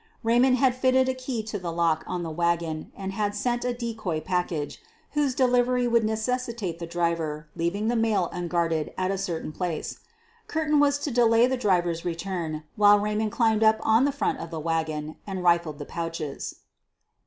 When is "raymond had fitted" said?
0.23-1.07